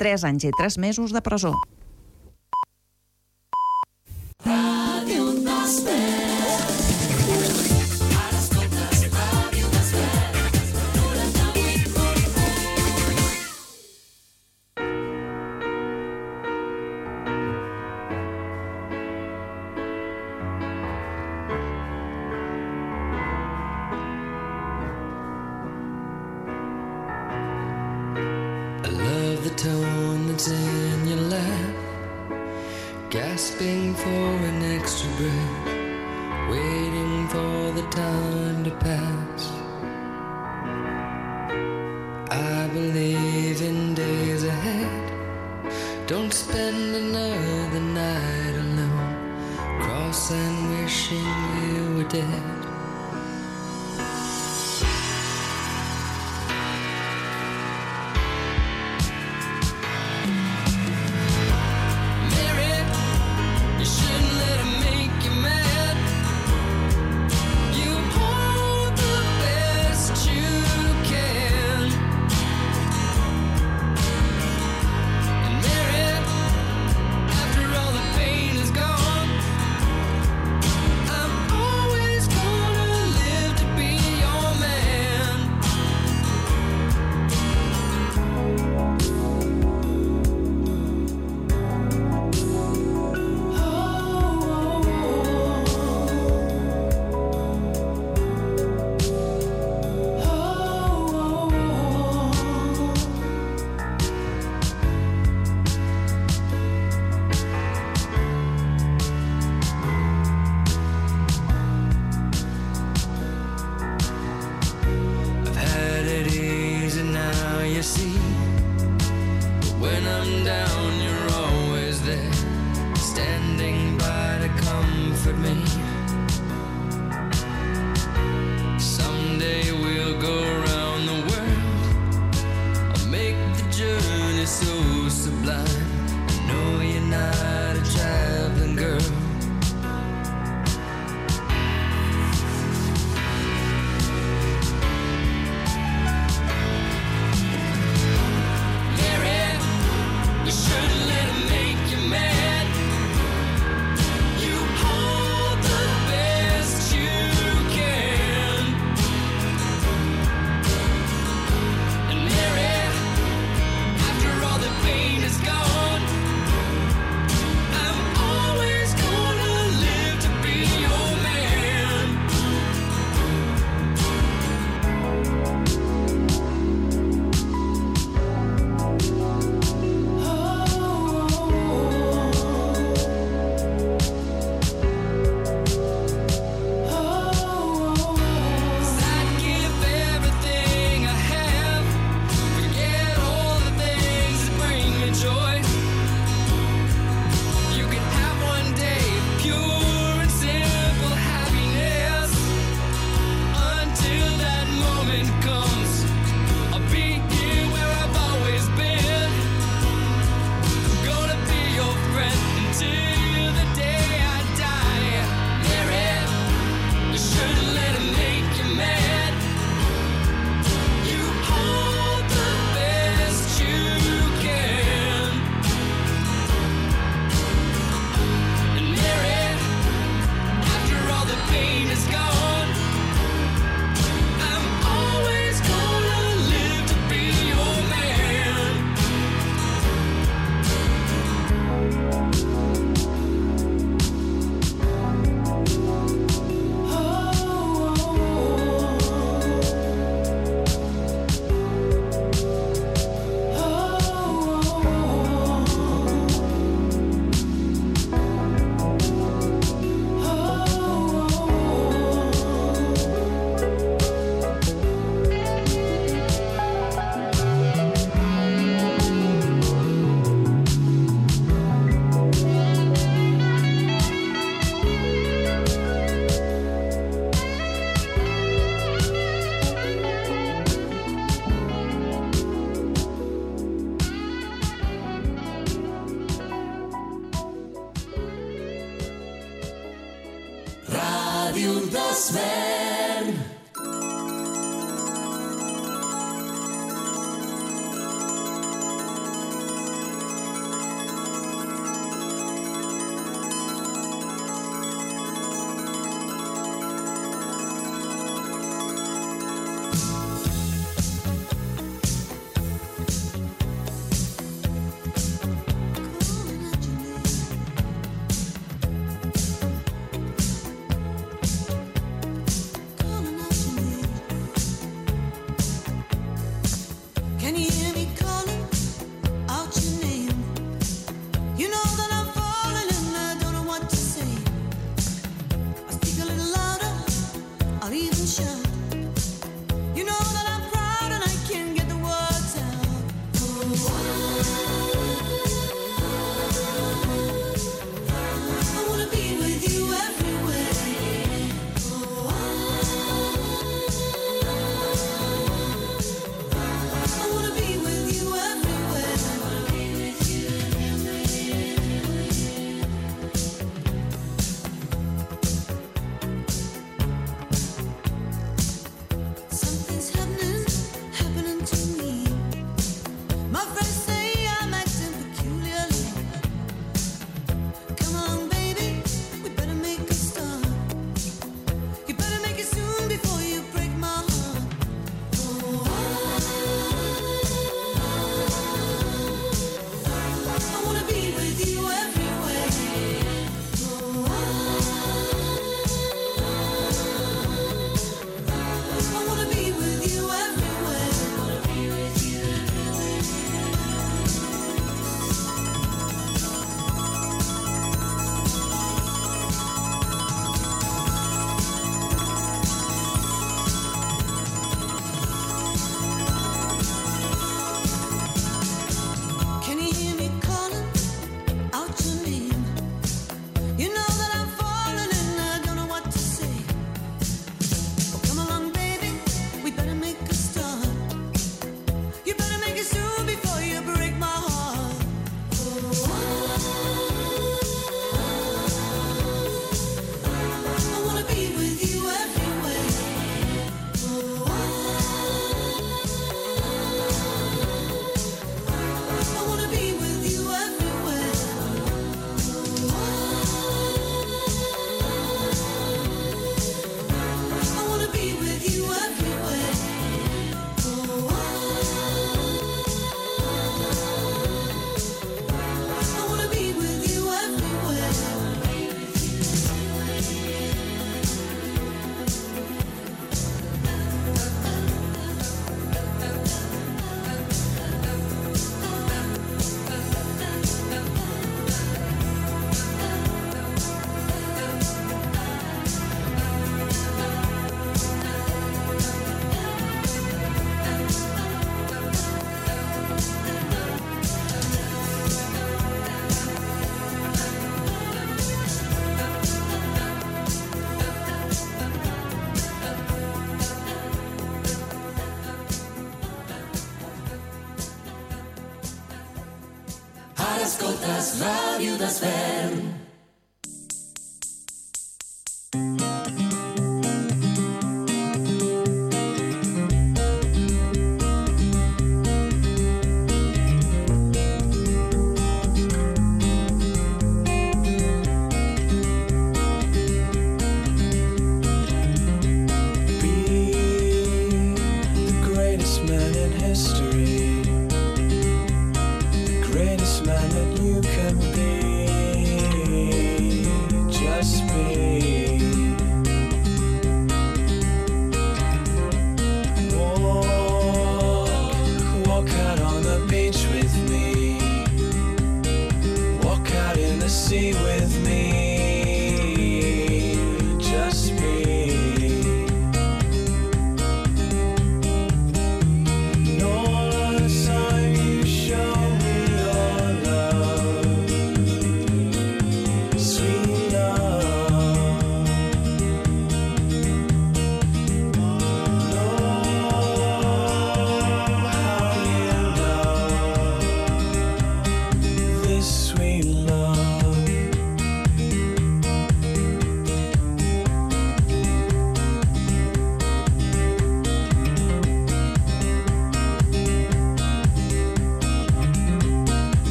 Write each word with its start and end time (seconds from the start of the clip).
3 0.00 0.24
anys 0.24 0.48
i 0.48 0.56
3 0.56 0.80
mesos 0.80 1.12
de 1.12 1.20
presó. 1.20 1.52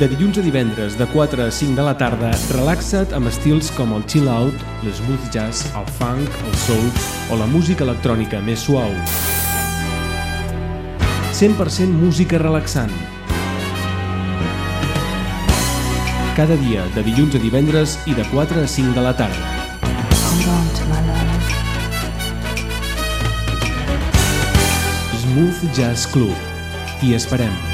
De 0.00 0.06
dilluns 0.08 0.38
a 0.38 0.40
divendres, 0.40 0.94
de 0.96 1.04
4 1.12 1.42
a 1.44 1.50
5 1.52 1.76
de 1.76 1.84
la 1.84 1.92
tarda, 1.92 2.30
relaxa't 2.56 3.10
amb 3.12 3.28
estils 3.28 3.66
com 3.76 3.90
el 3.92 4.06
chill-out, 4.08 4.62
l'smooth 4.80 5.26
jazz, 5.28 5.66
el 5.76 5.84
funk, 5.98 6.38
el 6.48 6.54
soul 6.62 6.86
o 7.28 7.36
la 7.36 7.44
música 7.44 7.84
electrònica 7.84 8.40
més 8.40 8.64
suau. 8.64 8.94
100% 11.36 11.92
música 11.92 12.40
relaxant. 12.40 12.94
Cada 16.32 16.56
dia, 16.64 16.86
de 16.96 17.04
dilluns 17.04 17.36
a 17.36 17.44
divendres 17.44 17.98
i 18.08 18.16
de 18.16 18.24
4 18.32 18.64
a 18.64 18.70
5 18.80 18.96
de 18.96 19.04
la 19.04 19.12
tarda. 19.20 19.50
Smooth 25.20 25.68
Jazz 25.76 26.08
Club. 26.08 26.32
T'hi 27.02 27.12
esperem. 27.20 27.69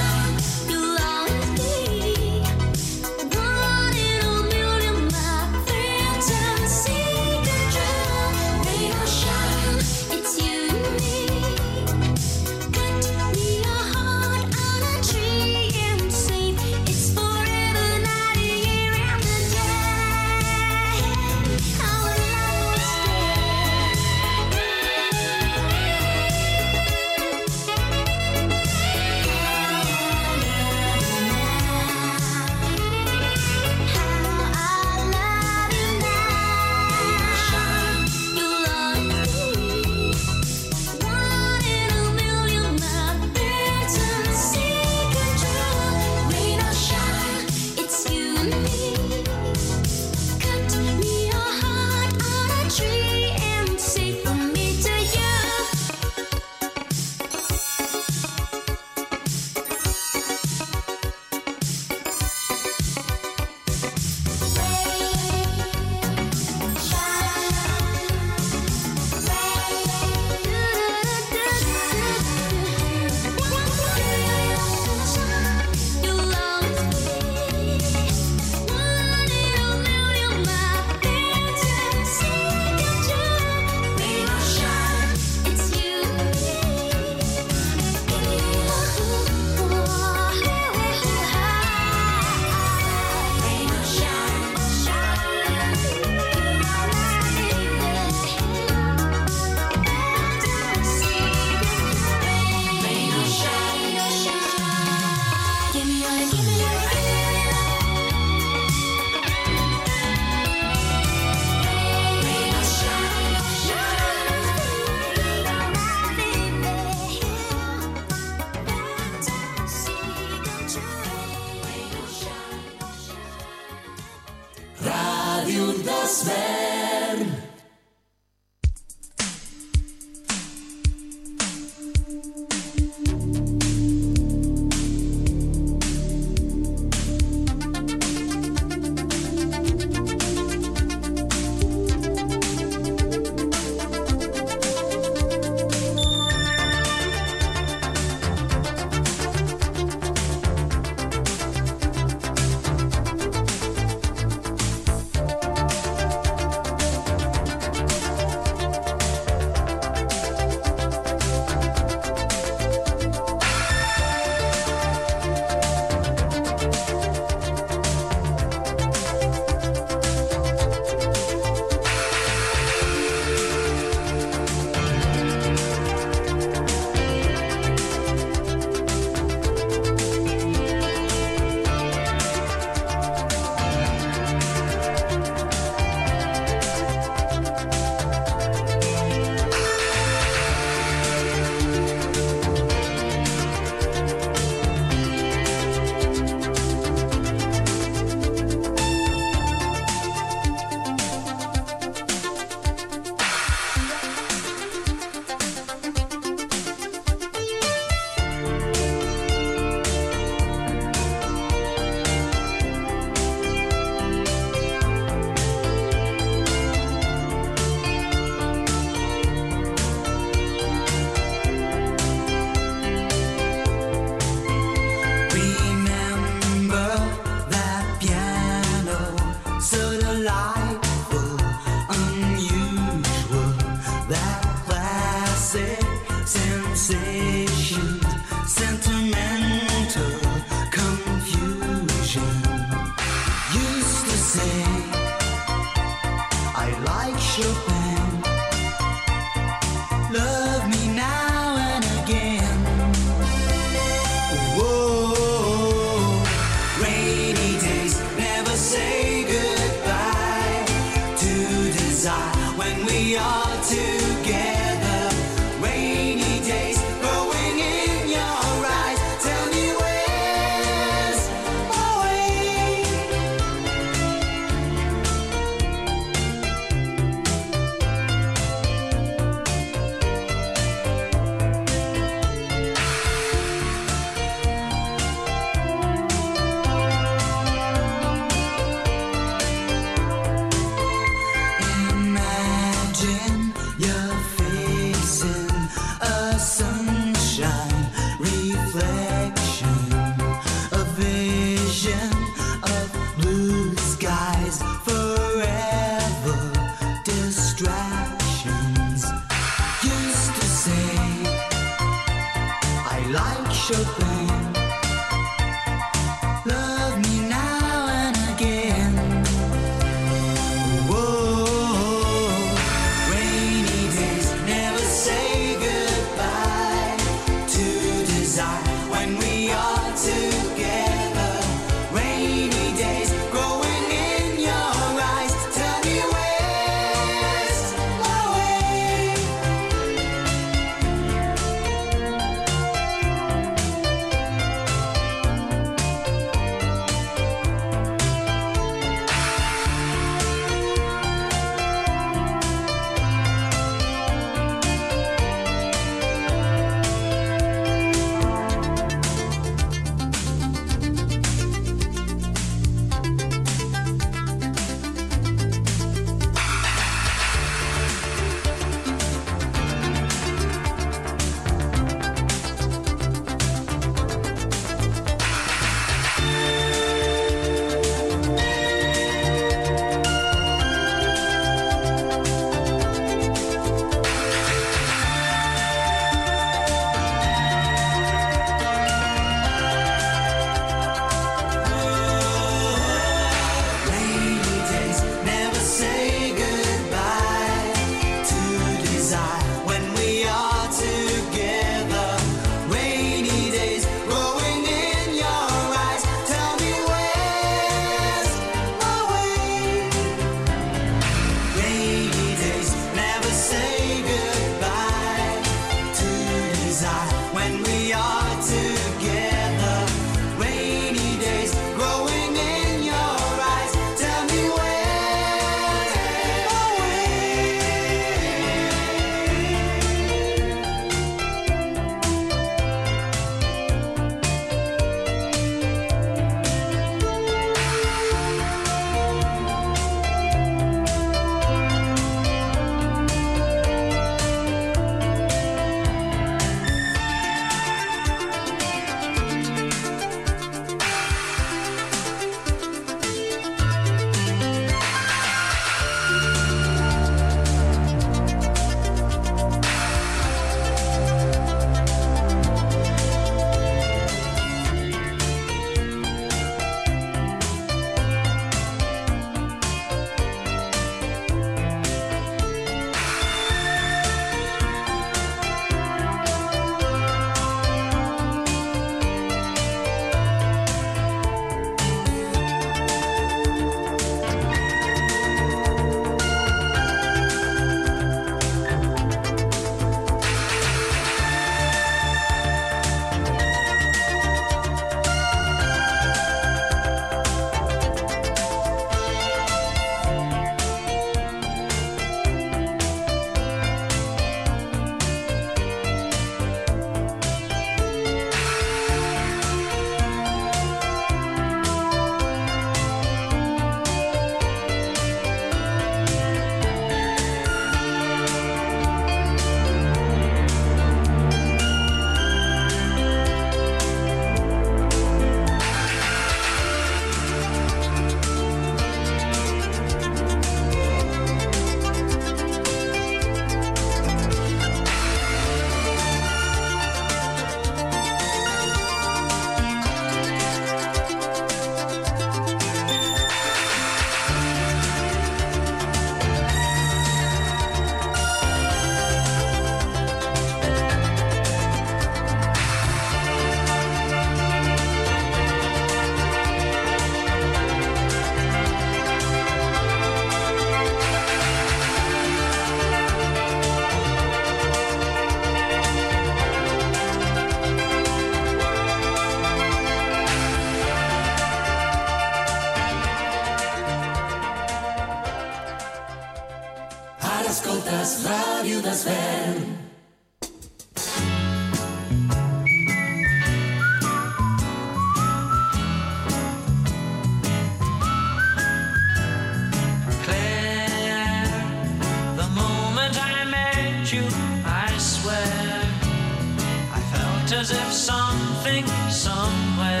Something 598.66 598.86
somewhere 599.10 600.00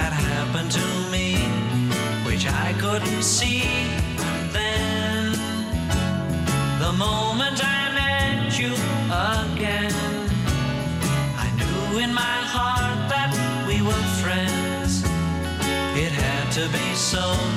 had 0.00 0.12
happened 0.12 0.70
to 0.70 0.86
me, 1.12 1.36
which 2.26 2.46
I 2.46 2.74
couldn't 2.80 3.22
see. 3.22 3.62
And 3.62 4.50
then, 4.50 5.32
the 6.80 6.92
moment 6.92 7.60
I 7.62 7.92
met 7.94 8.58
you 8.58 8.72
again, 8.72 9.94
I 11.38 11.48
knew 11.58 11.98
in 12.00 12.12
my 12.12 12.38
heart 12.54 13.08
that 13.10 13.32
we 13.68 13.80
were 13.80 14.06
friends. 14.22 15.04
It 15.96 16.10
had 16.10 16.50
to 16.52 16.68
be 16.68 16.94
so. 16.94 17.53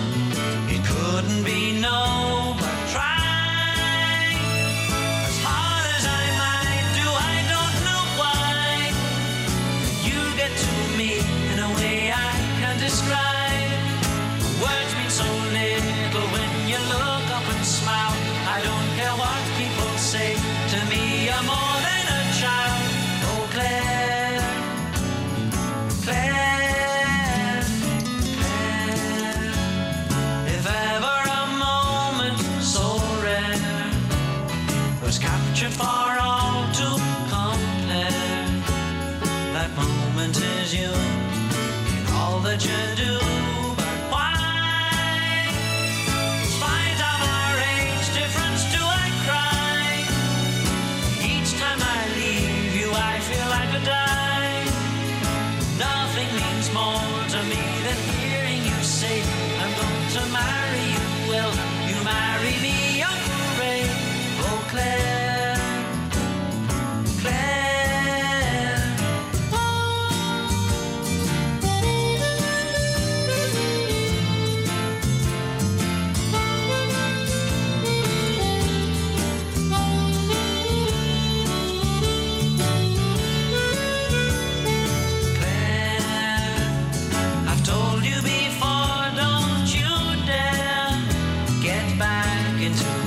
Into 92.68 93.07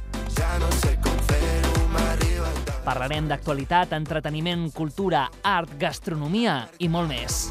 Ja 0.37 0.51
no 0.61 0.69
sé 0.81 0.95
com 1.03 1.17
fer-ho, 1.29 1.87
m'arriba. 1.93 2.49
Parlarem 2.85 3.27
d'actualitat, 3.29 3.93
entreteniment, 3.97 4.69
cultura, 4.73 5.27
art, 5.43 5.73
gastronomia 5.81 6.67
i 6.79 6.89
molt 6.89 7.11
més. 7.11 7.43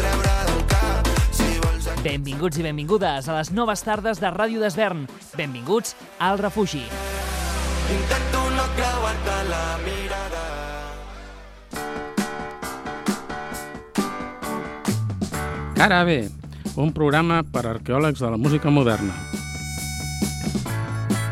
Treure 0.00 0.34
del 0.50 0.62
cap, 0.72 1.10
si 1.34 1.48
vols 1.64 1.88
Benvinguts 2.04 2.60
i 2.60 2.66
benvingudes 2.66 3.28
a 3.28 3.38
les 3.38 3.52
noves 3.56 3.84
tardes 3.86 4.20
de 4.20 4.32
Ràdio 4.34 4.60
d'Esvern. 4.62 5.06
Benvinguts 5.38 5.96
al 6.18 6.38
refugi. 6.42 6.84
Intento 7.94 8.44
no 8.56 8.66
creuar-te 8.76 9.38
la 9.50 9.64
mirada. 9.84 10.44
Cara 15.74 16.04
B, 16.04 16.30
un 16.80 16.92
programa 16.96 17.42
per 17.44 17.66
arqueòlegs 17.68 18.22
de 18.22 18.30
la 18.30 18.38
música 18.40 18.70
moderna. 18.72 19.12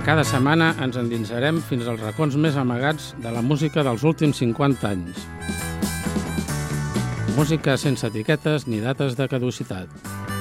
Cada 0.03 0.25
setmana 0.27 0.73
ens 0.83 0.97
endinsarem 0.99 1.61
fins 1.62 1.87
als 1.87 2.01
racons 2.03 2.35
més 2.35 2.57
amagats 2.59 3.12
de 3.23 3.31
la 3.31 3.38
música 3.38 3.85
dels 3.87 4.03
últims 4.03 4.41
50 4.43 4.88
anys. 4.88 5.21
Música 7.37 7.77
sense 7.79 8.11
etiquetes 8.11 8.67
ni 8.67 8.83
dates 8.83 9.15
de 9.15 9.29
caducitat. 9.31 10.32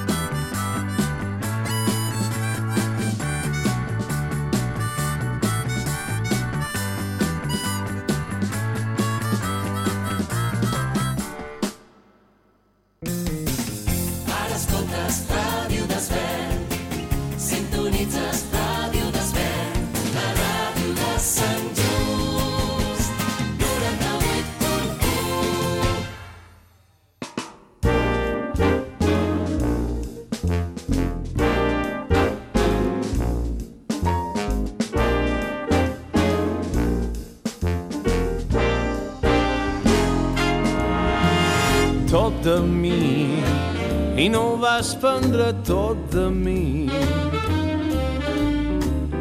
tot 45.54 45.98
de 46.12 46.30
mi 46.30 46.90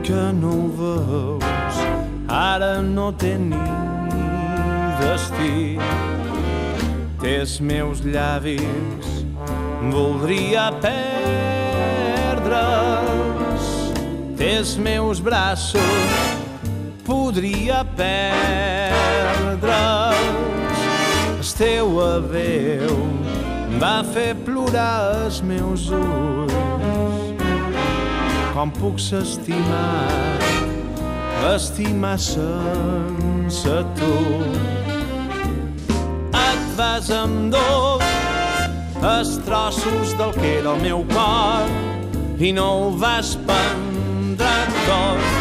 que 0.03 0.33
no 0.33 0.51
ho 0.51 0.69
veus. 0.79 1.45
Ara 2.29 2.83
no 2.83 3.13
té 3.13 3.39
ni 3.39 3.57
destí. 5.01 5.79
Tes 7.21 7.61
meus 7.61 8.01
llavis 8.01 9.25
voldria 9.93 10.73
perdre'ls. 10.83 11.15
Tes 14.37 14.77
meus 14.77 15.21
braços 15.21 15.83
podria 17.05 17.85
perdre'ls. 17.97 18.21
El 21.41 21.45
teu 21.57 22.01
adeus 22.01 23.20
va 23.81 24.03
fer 24.13 24.35
plorar 24.45 25.25
els 25.25 25.41
meus 25.41 25.89
ulls. 25.97 26.53
Com 28.53 28.73
puc 28.77 29.01
s'estimar, 29.01 30.11
estimar 31.55 32.19
sense 32.21 33.77
tu? 33.97 34.13
Et 36.43 36.67
vas 36.77 37.09
amb 37.15 37.55
dos 37.55 38.05
els 39.01 39.37
trossos 39.47 40.13
del 40.21 40.35
que 40.37 40.57
era 40.59 40.75
el 40.75 40.83
meu 40.85 41.07
cor 41.15 42.41
i 42.45 42.53
no 42.53 42.69
ho 42.83 42.91
vas 43.01 43.33
prendre 43.49 44.57
tot 44.85 45.40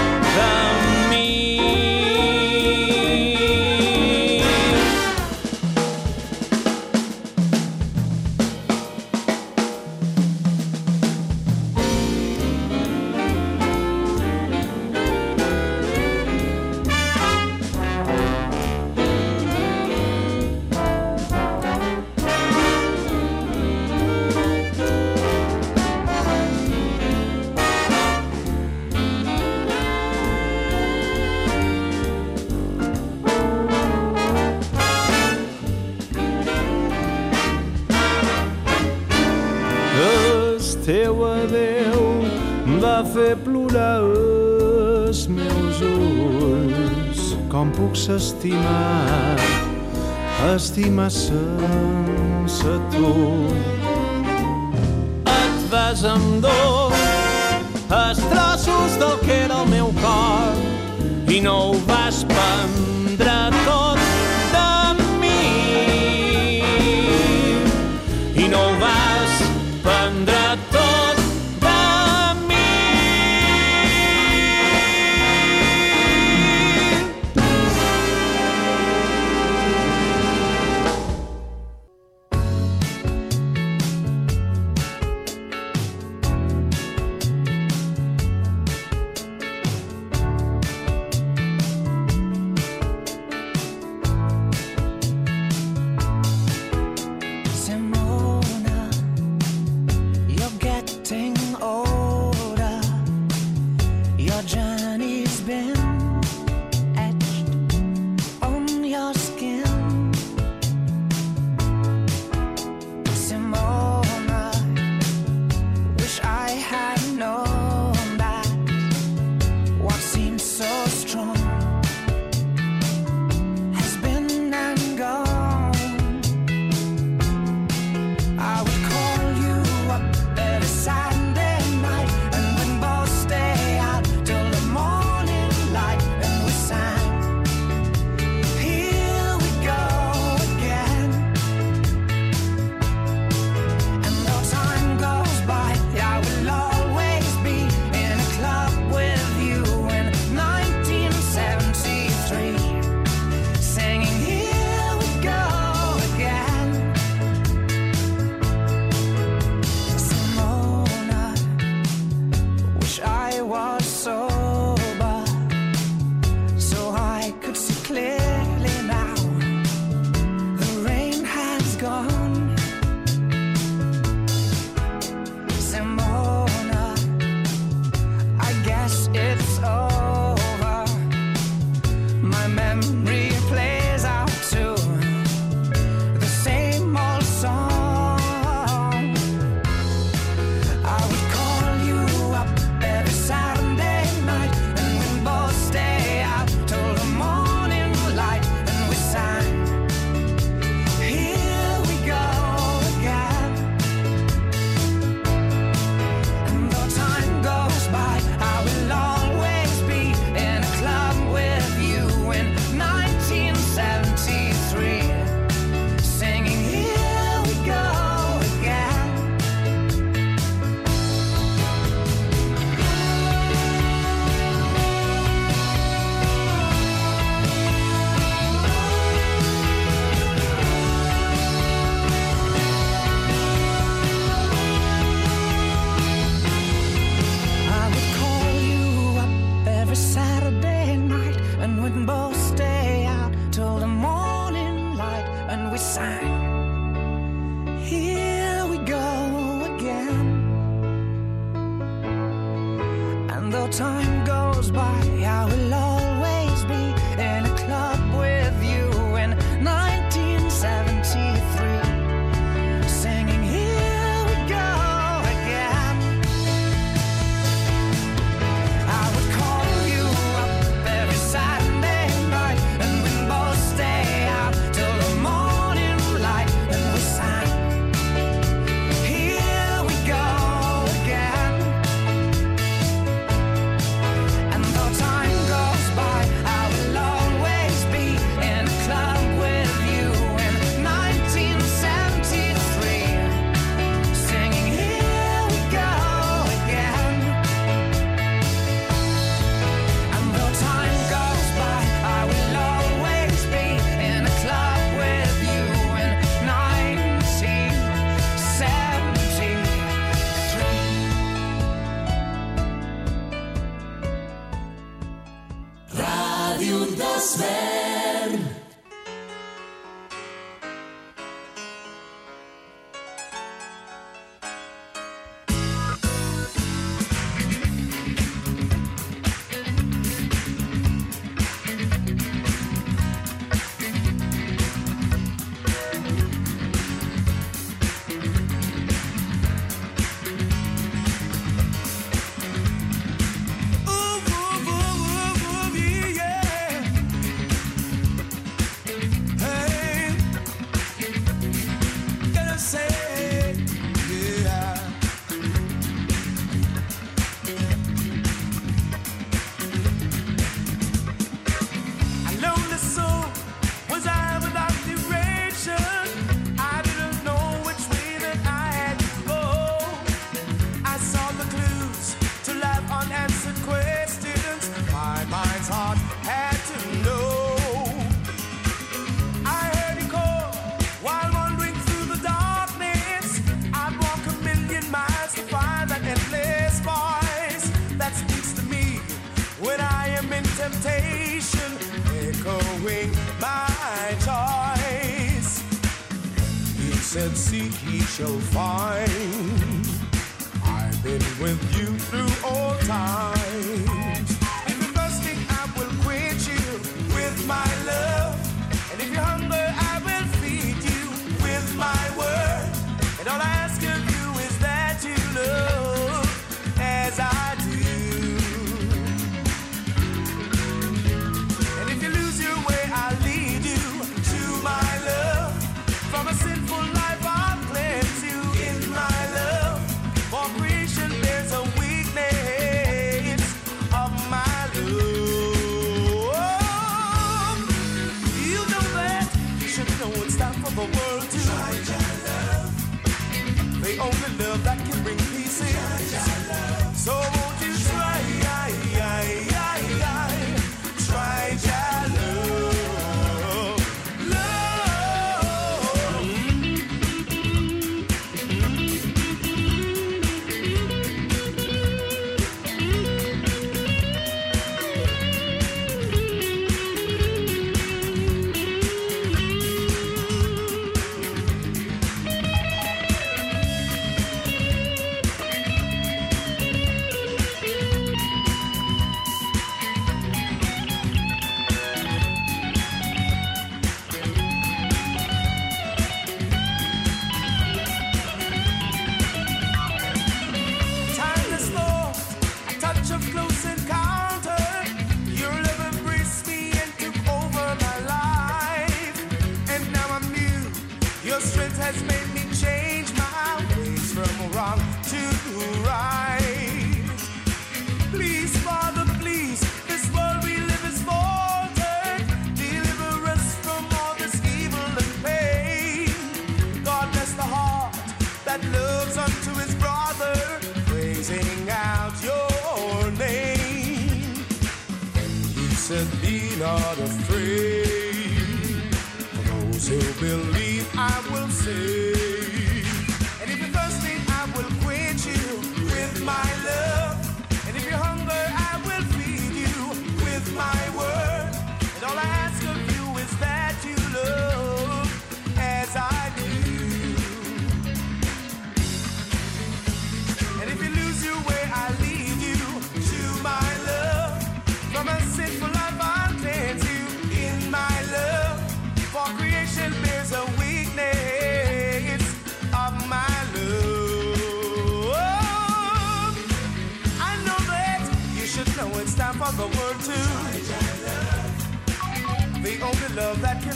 estimat, 48.40 49.40
estimar 50.56 51.12
sense 51.12 52.64
tu. 52.92 53.12
Et 55.26 55.72
vas 55.72 56.06
amb 56.06 56.40
dos, 56.42 56.94
estrossos 58.12 58.98
del 58.98 59.20
que 59.26 59.42
era 59.44 59.62
el 59.62 59.68
meu 59.68 59.92
cor, 60.00 60.56
i 61.28 61.42
no 61.42 61.58
ho 61.72 61.74
vas 61.86 62.24
pensar 62.24 62.89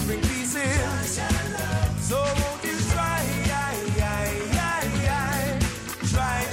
bring 0.06 0.22
peace. 0.22 0.58
So 2.02 2.18
won't 2.18 2.64
you 2.64 2.76
try, 2.92 3.22
try. 6.12 6.44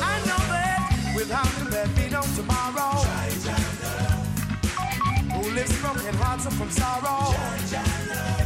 I 0.00 0.18
know 0.26 0.42
that 0.52 1.12
without 1.16 1.46
him 1.46 1.70
there'd 1.70 1.94
be 1.96 2.08
tomorrow. 2.36 2.62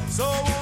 So 0.08 0.55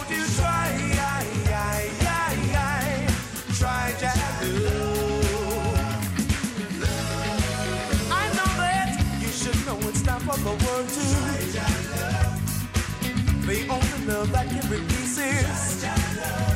exist. 15.29 15.81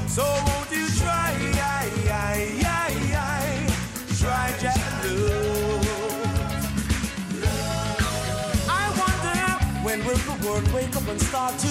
So 0.08 0.22
won't 0.22 0.70
you 0.70 0.86
try, 0.98 1.34
I, 1.60 1.90
I, 2.10 3.66
try 4.18 4.52
Jack 4.60 4.80
Love? 5.04 5.86
I 8.68 8.84
wonder 9.02 9.40
when 9.84 9.98
will 10.06 10.16
the 10.16 10.46
world 10.46 10.72
wake 10.72 10.94
up 10.96 11.08
and 11.08 11.20
start 11.20 11.58
to? 11.58 11.68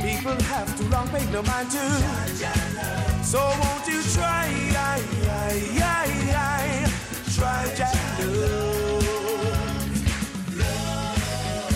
People 0.00 0.36
have 0.44 0.76
to 0.76 0.84
run, 0.84 1.08
pay 1.08 1.24
no 1.32 1.42
mind 1.42 1.70
to. 1.70 1.84
So 3.24 3.38
won't 3.38 3.86
you 3.86 4.02
try, 4.14 4.46
I, 4.76 5.02
I, 5.28 5.54
I, 5.84 6.90
try 7.34 7.74
Jack 7.74 7.96
Love? 8.18 8.88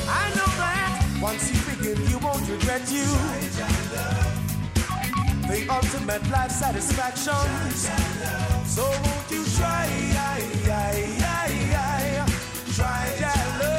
I 0.09 0.29
know 0.37 0.51
that 0.61 1.19
once 1.21 1.51
you 1.53 1.62
won't 2.43 2.61
regret 2.61 2.91
you. 2.91 3.05
The 5.49 5.67
ultimate 5.71 6.31
life 6.31 6.51
satisfaction. 6.51 7.35
So 8.67 8.83
won't 8.83 9.31
you 9.31 9.45
try, 9.57 9.89
try 12.75 13.07
Jalo. 13.21 13.75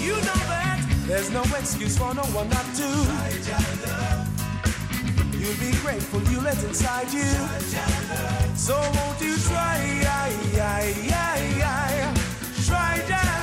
You 0.00 0.14
know 0.14 0.40
that 0.50 0.80
there's 1.06 1.30
no 1.30 1.42
excuse 1.42 1.96
for 1.98 2.14
no 2.14 2.22
one 2.34 2.48
not 2.48 2.66
to. 2.76 2.88
You'll 5.38 5.60
be 5.60 5.76
grateful 5.82 6.22
you 6.32 6.40
let 6.40 6.62
inside 6.64 7.12
you. 7.12 7.30
So 8.56 8.74
won't 8.74 9.20
you 9.20 9.36
try, 9.36 10.00
try 12.66 12.98
Jalo. 13.06 13.33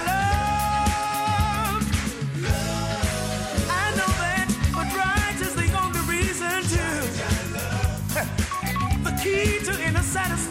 satisfied. 10.11 10.50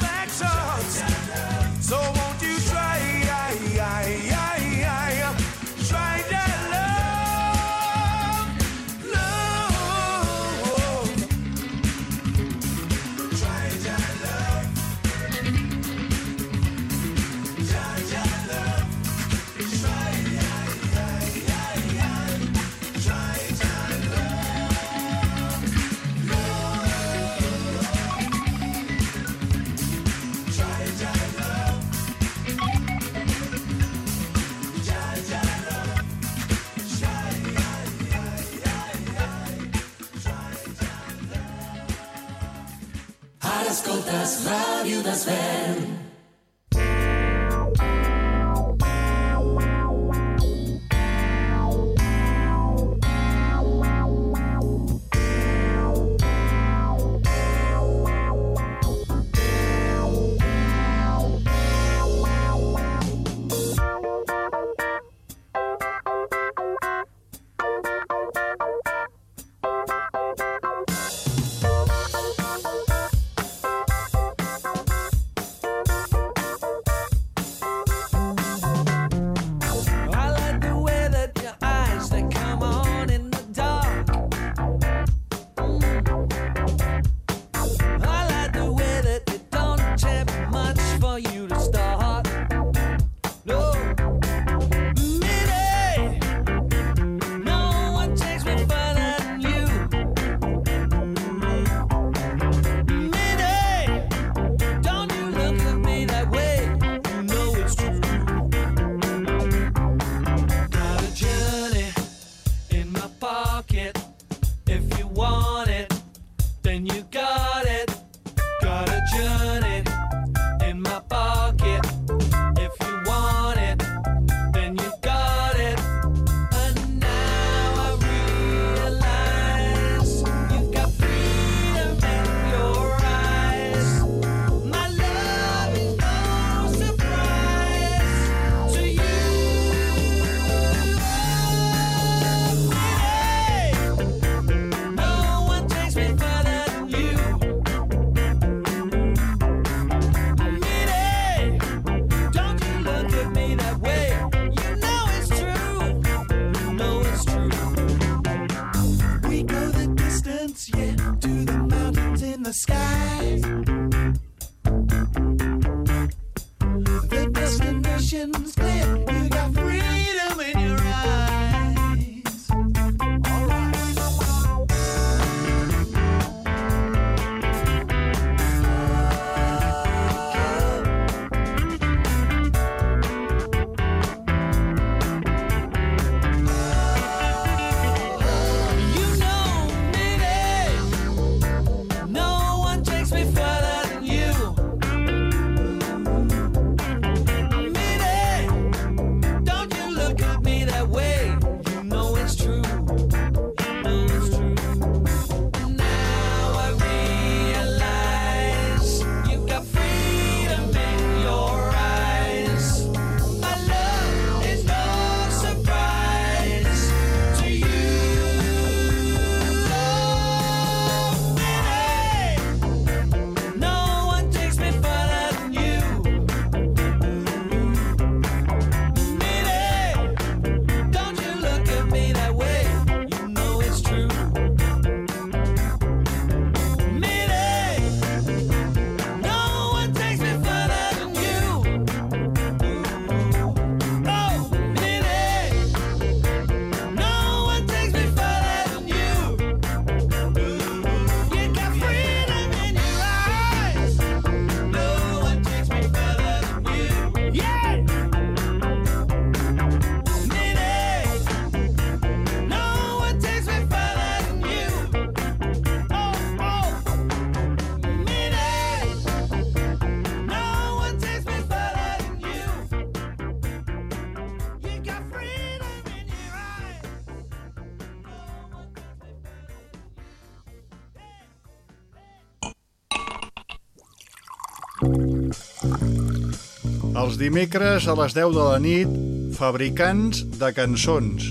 dimecres 287.31 287.87
a 287.87 287.95
les 287.95 288.11
10 288.11 288.33
de 288.35 288.43
la 288.43 288.59
nit, 288.59 288.95
Fabricants 289.39 290.25
de 290.41 290.49
cançons. 290.51 291.29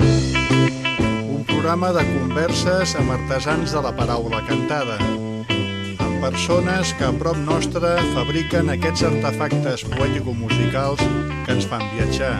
Un 0.00 1.42
programa 1.50 1.90
de 1.92 2.04
converses 2.14 2.94
amb 2.96 3.12
artesans 3.18 3.76
de 3.76 3.82
la 3.84 3.92
paraula 3.92 4.40
cantada. 4.48 4.96
Amb 5.04 6.24
persones 6.24 6.94
que 6.96 7.10
a 7.10 7.12
prop 7.20 7.36
nostre 7.44 7.92
fabriquen 8.14 8.72
aquests 8.72 9.04
artefactes 9.10 9.84
poètico-musicals 9.92 11.04
que 11.44 11.58
ens 11.58 11.68
fan 11.68 11.84
viatjar. 11.92 12.38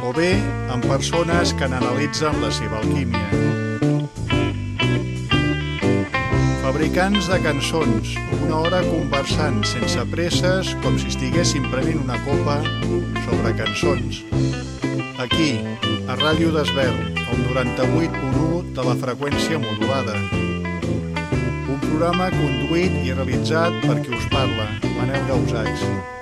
O 0.00 0.16
bé 0.16 0.32
amb 0.72 0.88
persones 0.88 1.52
que 1.60 1.68
n'analitzen 1.68 2.40
la 2.40 2.54
seva 2.56 2.80
alquímia. 2.80 3.69
fabricants 6.90 7.28
de 7.28 7.38
cançons, 7.38 8.14
una 8.42 8.56
hora 8.58 8.80
conversant 8.82 9.60
sense 9.62 10.02
presses, 10.10 10.72
com 10.82 10.96
si 10.98 11.06
estiguéssim 11.06 11.68
prenent 11.70 12.00
una 12.02 12.18
copa 12.24 12.56
sobre 13.28 13.52
cançons. 13.54 14.24
Aquí, 15.22 15.62
a 16.10 16.18
Ràdio 16.18 16.50
Desvel, 16.50 16.98
el 17.14 17.46
98.1 17.46 18.74
de 18.74 18.90
la 18.90 18.98
freqüència 19.06 19.62
modulada. 19.62 20.18
Un 21.70 21.78
programa 21.86 22.32
conduït 22.34 23.04
i 23.04 23.14
realitzat 23.14 23.84
per 23.86 24.00
qui 24.02 24.16
us 24.16 24.32
parla, 24.34 24.72
Manel 24.96 25.30
Gausachs. 25.30 26.19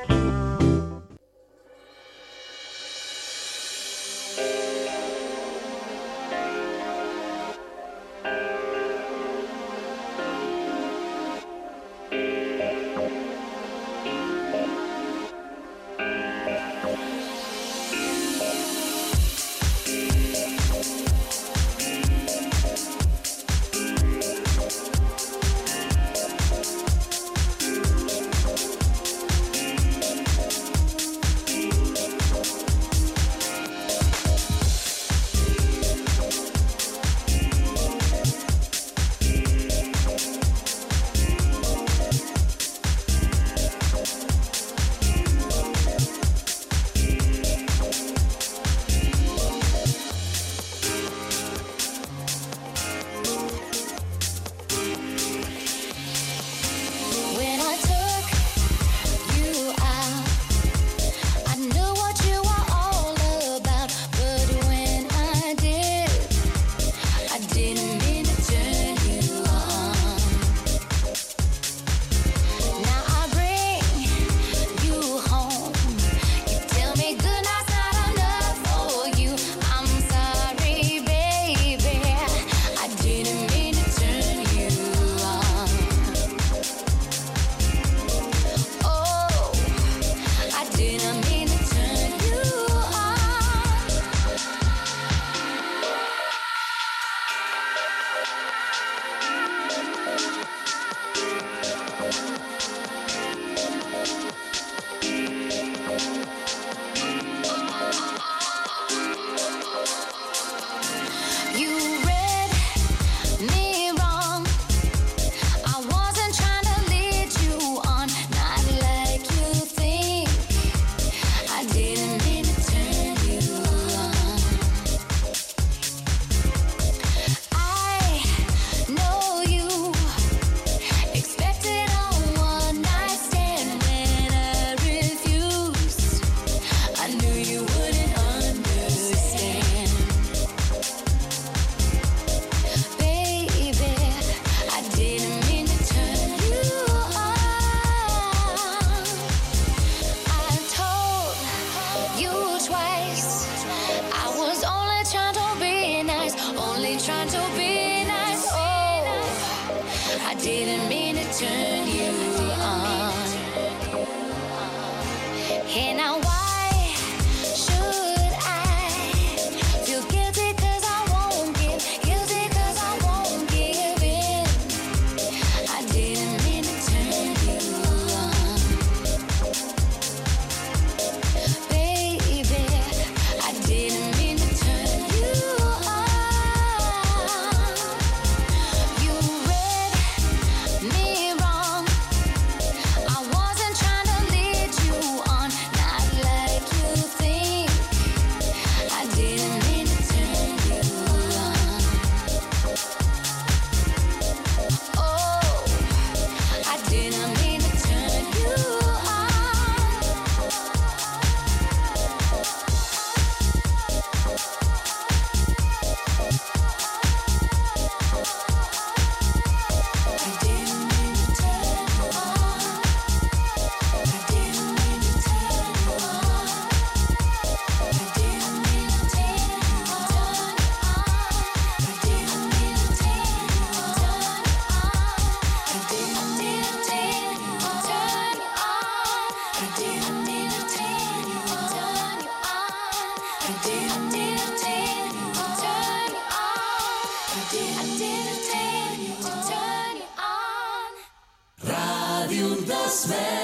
Sven. 252.99 253.38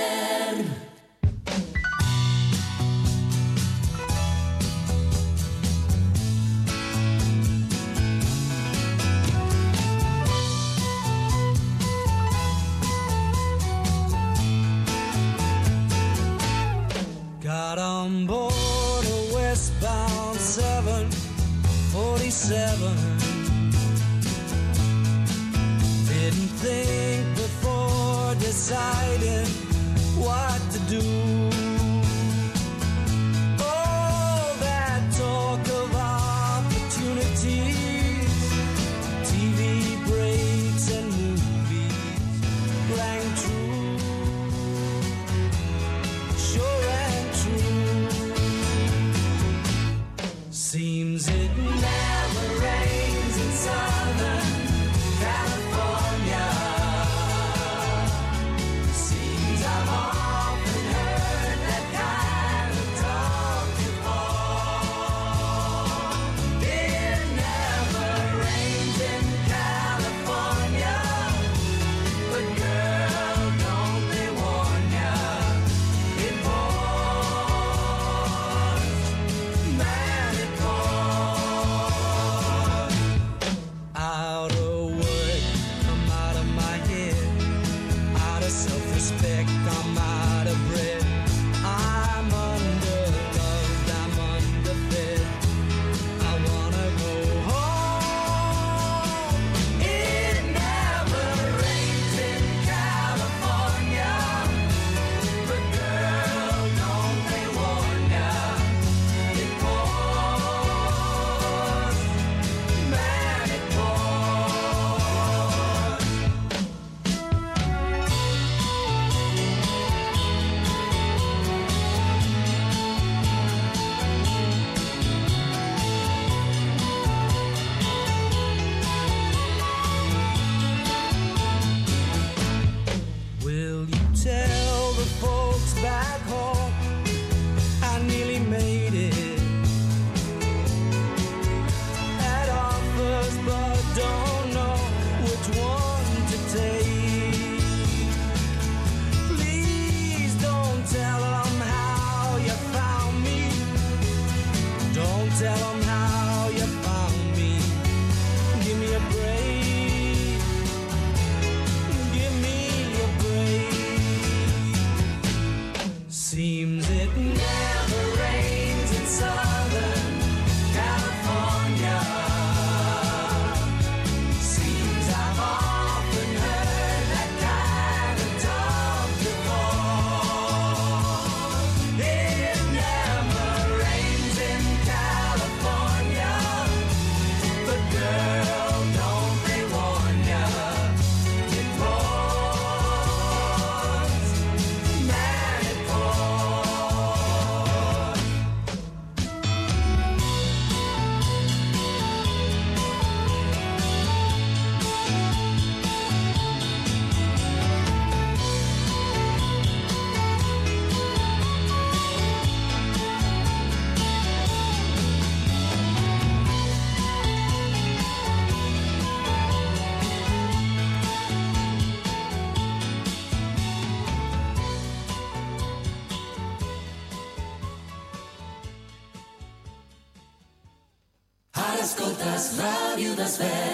Escoltes 232.94 233.04
Ràdio 233.04 233.14
d'Esvern. 233.16 233.73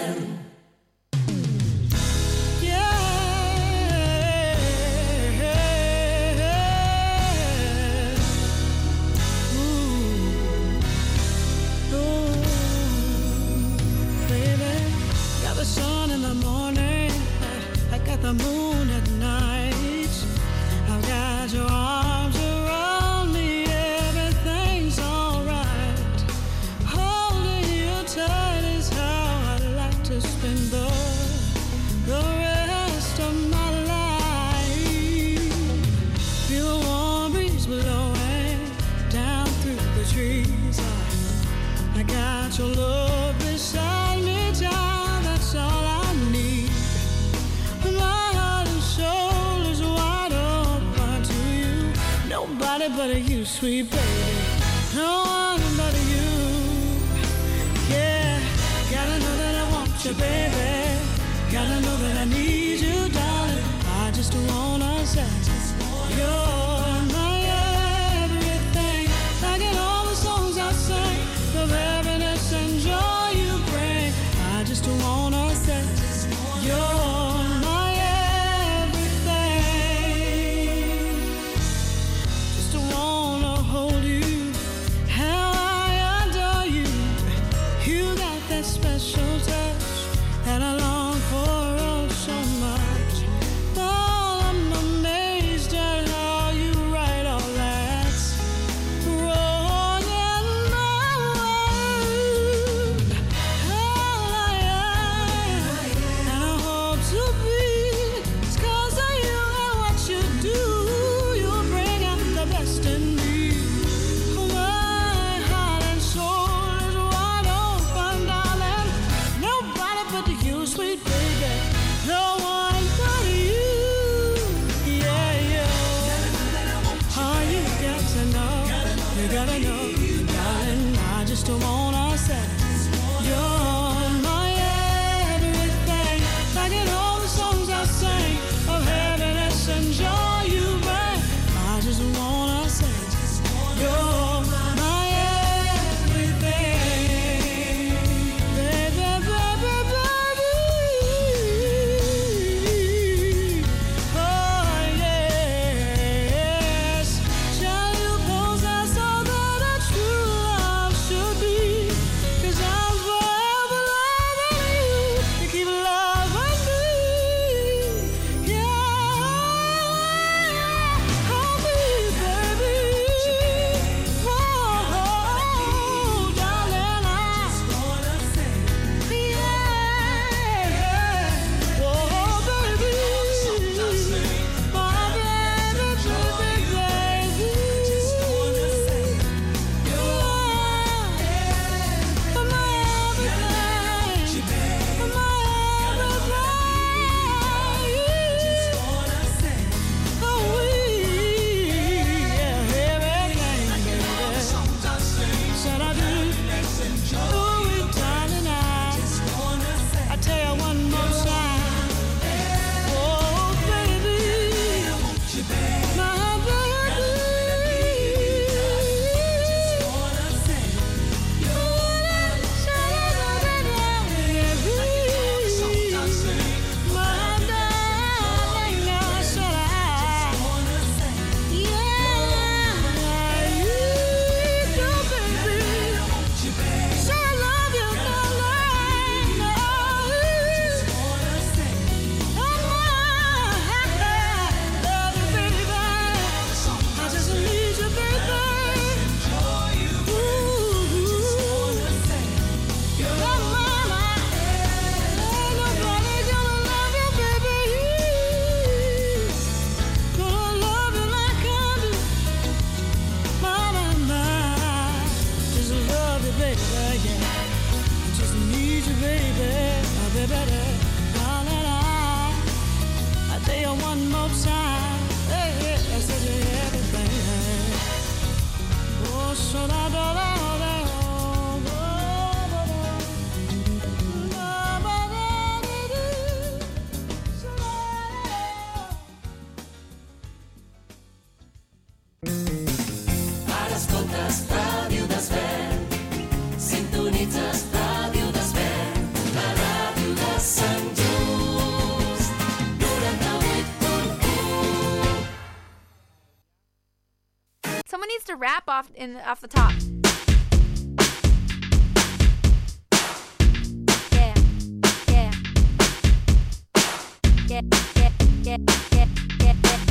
off 308.81 308.89
in 308.95 309.15
off 309.17 309.39
the 309.41 309.47
top. 309.47 309.90